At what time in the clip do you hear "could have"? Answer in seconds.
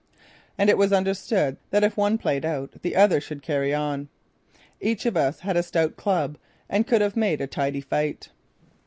6.87-7.15